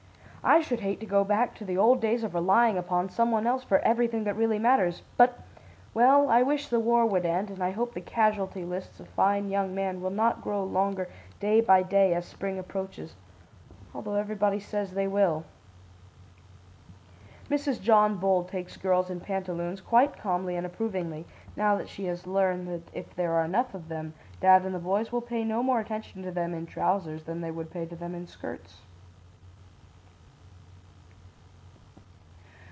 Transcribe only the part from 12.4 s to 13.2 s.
approaches,